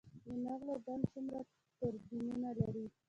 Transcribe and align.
د 0.25 0.27
نغلو 0.43 0.73
بند 0.85 1.03
څومره 1.11 1.39
توربینونه 1.77 2.49
لري؟ 2.59 2.85